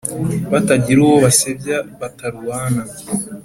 [0.51, 2.83] batagira uwo basebya batarwana